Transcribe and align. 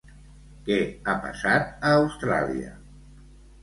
Què 0.69 0.77
ha 0.89 1.15
passat 1.27 1.71
a 1.71 1.95
Austràlia? 2.01 2.77